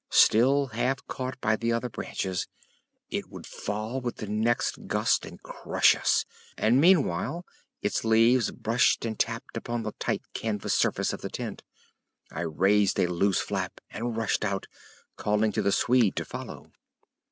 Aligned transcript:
Still 0.09 0.65
half 0.69 1.05
caught 1.05 1.39
by 1.41 1.55
the 1.55 1.71
other 1.71 1.87
branches, 1.87 2.47
it 3.11 3.29
would 3.29 3.45
fall 3.45 4.01
with 4.01 4.15
the 4.15 4.25
next 4.25 4.87
gust 4.87 5.27
and 5.27 5.39
crush 5.43 5.95
us, 5.95 6.25
and 6.57 6.81
meanwhile 6.81 7.45
its 7.83 8.03
leaves 8.03 8.49
brushed 8.49 9.05
and 9.05 9.19
tapped 9.19 9.55
upon 9.55 9.83
the 9.83 9.91
tight 9.99 10.23
canvas 10.33 10.73
surface 10.73 11.13
of 11.13 11.21
the 11.21 11.29
tent. 11.29 11.61
I 12.31 12.41
raised 12.41 12.99
a 12.99 13.05
loose 13.05 13.41
flap 13.41 13.79
and 13.91 14.17
rushed 14.17 14.43
out, 14.43 14.65
calling 15.17 15.51
to 15.51 15.61
the 15.61 15.71
Swede 15.71 16.15
to 16.15 16.25
follow. 16.25 16.71